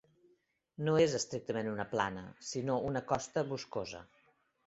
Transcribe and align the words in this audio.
No 0.87 0.93
és 1.01 1.13
estrictament 1.17 1.69
una 1.73 1.85
plana, 1.91 2.23
sinó 2.51 2.77
una 2.93 3.05
costa 3.13 3.47
boscosa. 3.51 4.05